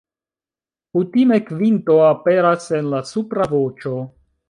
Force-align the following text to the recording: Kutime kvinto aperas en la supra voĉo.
Kutime 0.99 1.39
kvinto 1.51 1.99
aperas 2.09 2.69
en 2.83 2.93
la 2.97 3.07
supra 3.15 3.51
voĉo. 3.57 3.99